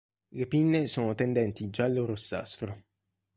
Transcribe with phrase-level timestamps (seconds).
[0.31, 2.85] Le pinne sono tendenti giallo-rossastro.